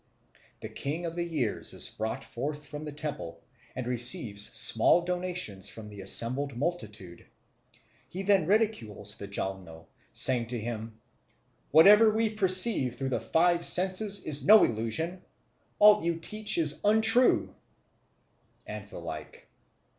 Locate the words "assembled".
6.01-6.57